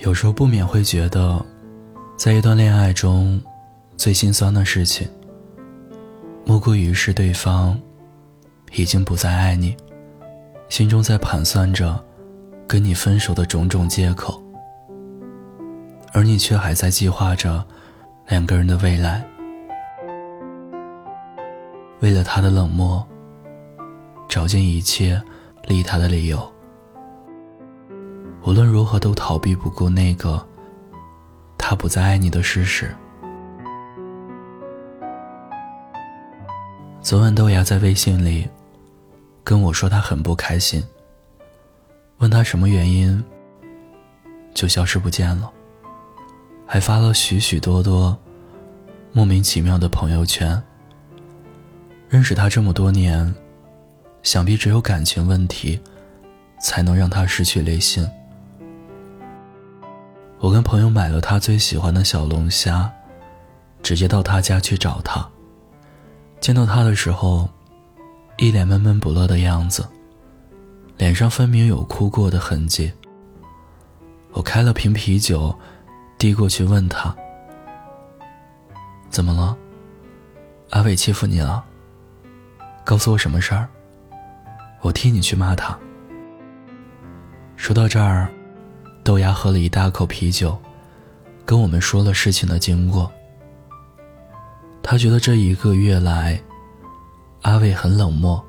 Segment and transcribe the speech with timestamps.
[0.00, 1.44] 有时候不免会觉得，
[2.16, 3.38] 在一段恋爱中，
[3.98, 5.06] 最心酸的事情，
[6.46, 7.78] 莫过于是对方
[8.72, 9.76] 已经不再爱你，
[10.70, 12.02] 心中在盘算着
[12.66, 14.42] 跟你分手的种种借口，
[16.14, 17.62] 而你却还在计划着
[18.28, 19.22] 两个人的未来。
[22.00, 23.06] 为了他的冷漠，
[24.30, 25.20] 找尽一切
[25.66, 26.50] 利他的理由。
[28.42, 30.44] 无论如何都逃避不过那个
[31.58, 32.94] 他不再爱你的事实。
[37.02, 38.48] 昨晚豆芽在微信里
[39.44, 40.82] 跟我说他很不开心，
[42.18, 43.22] 问他什么原因，
[44.54, 45.50] 就消失不见了，
[46.66, 48.16] 还发了许许多多
[49.12, 50.60] 莫名其妙的朋友圈。
[52.08, 53.34] 认识他这么多年，
[54.22, 55.80] 想必只有感情问题，
[56.60, 58.08] 才能让他失去理性。
[60.40, 62.90] 我跟朋友买了他最喜欢的小龙虾，
[63.82, 65.28] 直接到他家去找他。
[66.40, 67.46] 见到他的时候，
[68.38, 69.86] 一脸闷闷不乐的样子，
[70.96, 72.90] 脸上分明有哭过的痕迹。
[74.32, 75.54] 我开了瓶啤酒，
[76.16, 77.14] 递过去问他
[79.10, 79.54] ：“怎么了？
[80.70, 81.62] 阿伟欺负你了？”
[82.82, 83.68] 告诉我什么事儿，
[84.80, 85.78] 我替你去骂他。
[87.56, 88.26] 说到这儿，
[89.10, 90.56] 豆芽喝了一大口啤酒，
[91.44, 93.10] 跟我们说了事情的经过。
[94.84, 96.40] 他觉得这一个月来，
[97.42, 98.40] 阿伟很冷漠，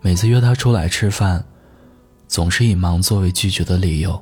[0.00, 1.44] 每次约他出来吃饭，
[2.26, 4.20] 总是以忙作为拒绝的理由。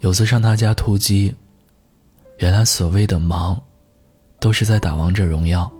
[0.00, 1.32] 有次上他家突击，
[2.38, 3.56] 原来所谓的忙，
[4.40, 5.70] 都是在打王者荣耀。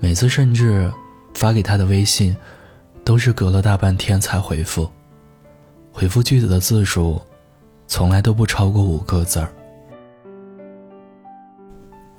[0.00, 0.92] 每次甚至
[1.32, 2.36] 发给他的微信，
[3.06, 4.86] 都是隔了大半天才回复。
[5.98, 7.20] 回复句子的字数，
[7.88, 9.52] 从来都不超过五个字儿。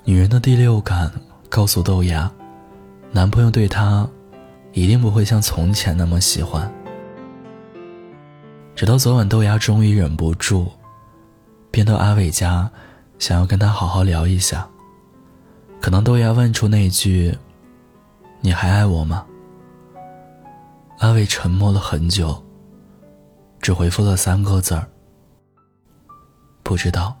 [0.04, 1.10] 女人的第六感
[1.48, 2.30] 告诉豆芽，
[3.10, 4.06] 男朋友对她
[4.74, 6.70] 一定不会像从前那么喜欢。
[8.76, 10.66] 直到昨晚，豆芽终于忍不住，
[11.70, 12.70] 便到阿伟家，
[13.18, 14.68] 想要跟他好好聊一下。
[15.80, 17.34] 可能豆芽问出那句。
[18.42, 19.24] 你还爱我吗？
[20.98, 22.44] 阿伟沉默了很久，
[23.70, 24.84] 只回复了三个字儿
[26.64, 27.16] ：“不知道。”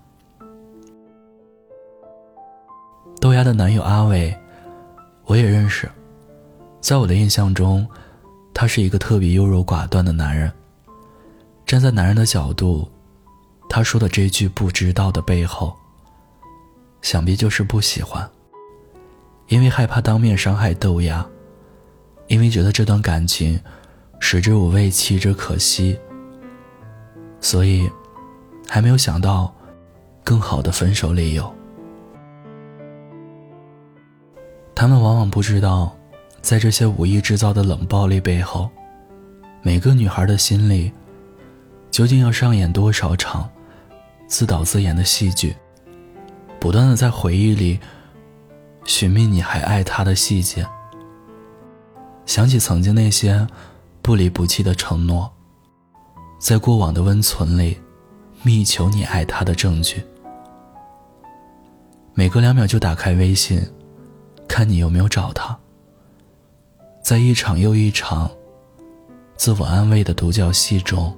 [3.20, 4.36] 豆芽的男友阿伟，
[5.26, 5.88] 我也认识。
[6.80, 7.86] 在我的印象中，
[8.52, 10.52] 他是一个特别优柔寡断的男人。
[11.64, 12.90] 站在男人的角度，
[13.68, 15.72] 他说的这句“不知道”的背后，
[17.00, 18.28] 想必就是不喜欢。
[19.46, 21.24] 因为害怕当面伤害豆芽，
[22.26, 23.56] 因为觉得这段感情
[24.18, 25.96] 食之无味，弃之可惜，
[27.40, 27.90] 所以
[28.68, 29.52] 还没有想到
[30.22, 31.52] 更好的分手理由。
[34.74, 35.94] 他们往往不知道，
[36.40, 38.70] 在这些无意制造的冷暴力背后，
[39.62, 40.92] 每个女孩的心里
[41.90, 43.48] 究竟要上演多少场
[44.26, 45.54] 自导自演的戏剧，
[46.58, 47.78] 不断的在回忆里。
[48.86, 50.66] 寻觅你还爱他的细节，
[52.24, 53.46] 想起曾经那些
[54.00, 55.30] 不离不弃的承诺，
[56.40, 57.76] 在过往的温存里
[58.42, 60.02] 密求你爱他的证据。
[62.14, 63.62] 每隔两秒就打开微信，
[64.48, 65.56] 看你有没有找他。
[67.02, 68.30] 在一场又一场
[69.36, 71.14] 自我安慰的独角戏中，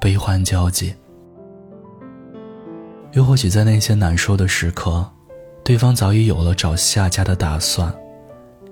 [0.00, 0.94] 悲欢交集。
[3.12, 5.08] 又或许在那些难受的时刻。
[5.64, 7.94] 对方早已有了找下家的打算，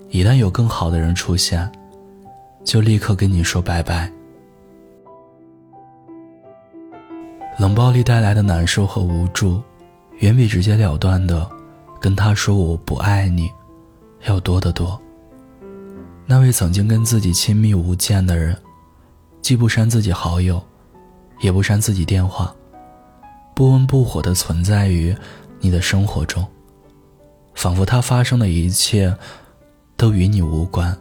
[0.09, 1.71] 一旦有更好的人出现，
[2.65, 4.11] 就立刻跟你说拜拜。
[7.61, 9.63] 冷暴力带来的难受和无助，
[10.21, 11.47] 远比直截了断的
[12.01, 13.53] 跟他说我不爱你
[14.23, 14.99] 要多得多。
[16.25, 18.57] 那位曾经跟自己亲密无间的人，
[19.43, 20.59] 既不删自己好友，
[21.43, 22.51] 也不删自己电话，
[23.55, 25.15] 不温不火的存在于
[25.59, 26.43] 你的生活中。
[27.53, 29.15] 仿佛他发生的一切
[29.99, 30.97] 都与你无关，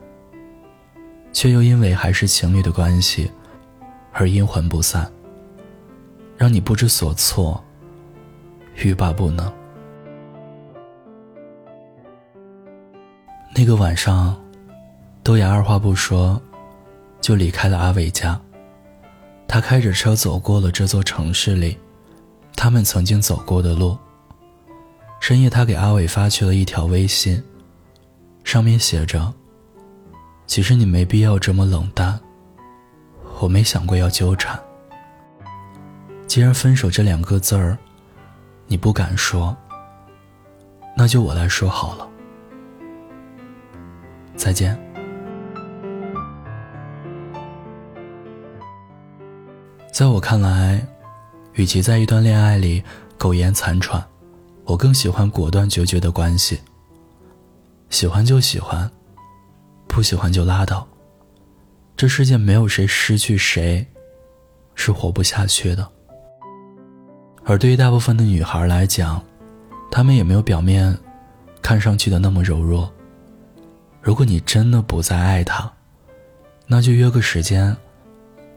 [1.31, 3.31] 却又因为还是情侣的关系
[4.11, 5.09] 而阴魂不散，
[6.39, 7.61] 让你不知所措，
[8.75, 9.51] 欲罢不能。
[13.53, 14.41] 那个晚上，
[15.21, 16.41] 豆芽二话不说
[17.19, 18.39] 就离开了阿伟家。
[19.49, 21.77] 他开着车走过了这座城市里
[22.55, 23.97] 他们曾经走过的路。
[25.19, 27.43] 深夜，他给阿伟发去了一条微信，
[28.45, 29.33] 上面写着
[30.47, 32.17] ：“其实你没必要这么冷淡，
[33.41, 34.57] 我没想过要纠缠。”
[36.29, 37.75] 既然分手这两个字儿，
[38.67, 39.57] 你不敢说，
[40.95, 42.07] 那就我来说好了。
[44.35, 44.79] 再见。
[49.91, 50.79] 在我看来，
[51.53, 52.83] 与其在一段恋爱里
[53.17, 54.07] 苟延残喘，
[54.65, 56.59] 我更喜欢果断决绝的关系。
[57.89, 58.87] 喜欢就喜欢，
[59.87, 60.87] 不喜欢就拉倒。
[61.97, 63.83] 这世界没有谁失去谁，
[64.75, 65.91] 是活不下去的。
[67.49, 69.19] 而对于大部分的女孩来讲，
[69.89, 70.95] 她们也没有表面
[71.63, 72.87] 看上去的那么柔弱。
[74.03, 75.69] 如果你真的不再爱他，
[76.67, 77.75] 那就约个时间，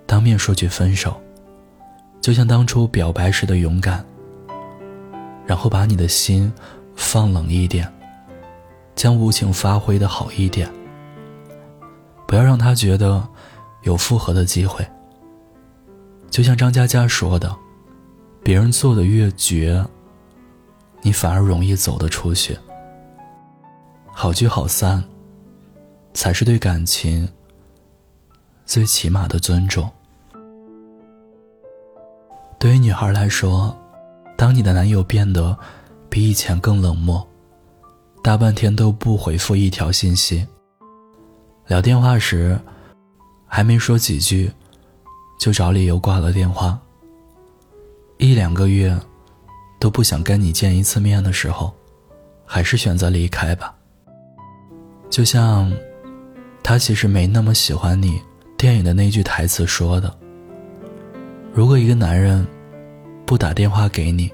[0.05, 1.19] 当面说句分手，
[2.21, 4.05] 就像当初表白时的勇敢。
[5.47, 6.53] 然后把你的心
[6.95, 7.91] 放冷一点，
[8.95, 10.71] 将无情发挥的好一点。
[12.29, 13.27] 不要让他觉得
[13.85, 14.87] 有复合的机会。
[16.31, 17.57] 就像张嘉佳说的，
[18.45, 19.85] 别人做的越绝，
[21.01, 22.59] 你反而容易走得出去。
[24.11, 25.03] 好聚好散，
[26.13, 27.29] 才是对感情
[28.67, 29.89] 最起码的尊重。
[32.59, 33.77] 对于女孩来说，
[34.37, 35.57] 当你的男友变得
[36.11, 37.27] 比以前更冷漠，
[38.23, 40.47] 大半天都不回复一条信息。
[41.69, 42.61] 聊电话时，
[43.47, 44.53] 还没说几句，
[45.39, 46.77] 就找理由挂了电话。
[48.23, 48.97] 一两个月
[49.81, 51.75] 都不想跟你见一次面的时候，
[52.47, 53.75] 还是选择离开吧。
[55.11, 55.73] 就像
[56.63, 58.23] 他其实没那么喜欢你，
[58.57, 60.17] 电影的那句台词说的
[61.53, 62.47] ：“如果一个男人
[63.27, 64.31] 不打电话给你，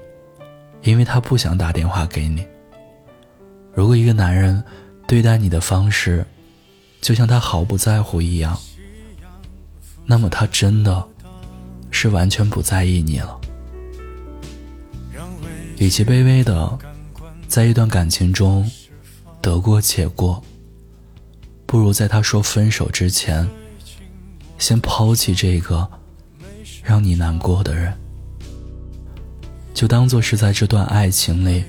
[0.83, 2.43] 因为他不想打电话给你；
[3.73, 4.63] 如果一个男人
[5.07, 6.23] 对待你的方式……”
[7.01, 8.55] 就像他毫不在乎一样，
[10.05, 11.03] 那么他真的
[11.89, 13.38] 是完全不在意你了。
[15.79, 16.77] 与其卑微的
[17.47, 18.69] 在一段感情中
[19.41, 20.43] 得过且过，
[21.65, 23.47] 不如在他说分手之前，
[24.57, 25.89] 先抛弃这个
[26.83, 27.93] 让你难过的人，
[29.73, 31.63] 就当做是在这段爱情里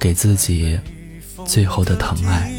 [0.00, 0.78] 给自己
[1.46, 2.52] 最后的疼爱。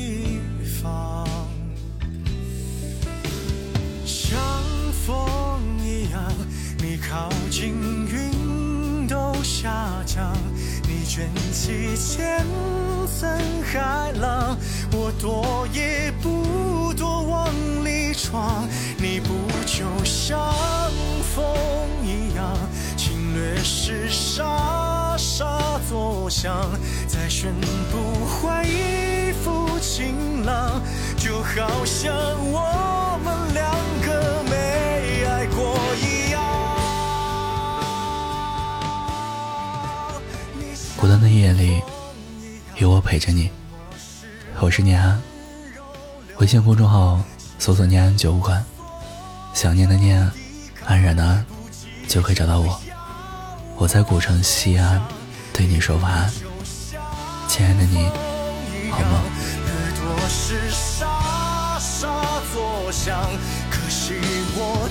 [11.64, 12.46] 起千
[13.08, 13.32] 层
[13.64, 14.58] 海浪，
[14.92, 17.50] 我躲也不躲，往
[17.86, 18.68] 里闯。
[18.98, 19.30] 你不
[19.66, 20.38] 就像
[21.34, 21.42] 风
[22.04, 22.54] 一样，
[22.98, 26.54] 侵略时沙沙作响，
[27.08, 27.54] 再宣
[27.90, 30.82] 布换一副晴朗，
[31.16, 32.14] 就好像
[41.04, 41.82] 孤单的夜里，
[42.78, 43.52] 有我陪着你。
[44.62, 45.22] 我是念安，
[46.38, 47.22] 微信公众号
[47.60, 48.64] 搜索“念安酒馆”，
[49.54, 50.32] 想念的念，
[50.86, 51.46] 安然的安，
[52.08, 52.80] 就可以找到我。
[53.76, 55.02] 我在古城西安，
[55.52, 56.32] 对你说晚安，
[57.50, 58.08] 亲爱的你，
[58.90, 59.24] 好吗？
[63.70, 64.14] 可惜
[64.56, 64.90] 我